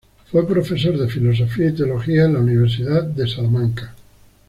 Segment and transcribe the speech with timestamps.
[0.31, 3.93] Fue profesor de Filosofía y Teología en la Universidad de Salamanca.